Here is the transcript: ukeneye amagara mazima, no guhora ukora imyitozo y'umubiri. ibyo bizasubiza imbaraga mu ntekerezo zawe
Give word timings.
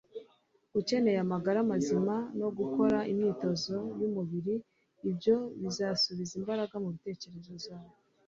ukeneye 0.79 1.19
amagara 1.25 1.59
mazima, 1.71 2.15
no 2.39 2.47
guhora 2.57 2.69
ukora 2.99 3.07
imyitozo 3.11 3.75
y'umubiri. 3.99 4.55
ibyo 5.09 5.35
bizasubiza 5.61 6.33
imbaraga 6.39 6.75
mu 6.83 6.89
ntekerezo 6.97 7.53
zawe 7.65 7.93